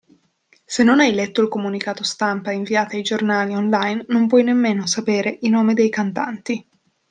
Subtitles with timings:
[0.73, 5.37] Se non hai letto il comunicato stampa inviato ai giornali online non puoi nemmeno sapere
[5.41, 6.67] i nomi dei cantanti.